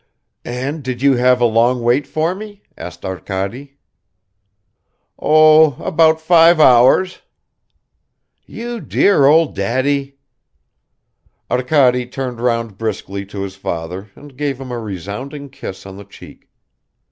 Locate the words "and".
0.45-0.81, 14.15-14.35